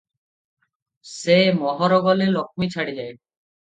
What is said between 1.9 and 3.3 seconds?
ଗଲେ ଲକ୍ଷ୍ମୀ ଛାଡ଼ିଯାଏ।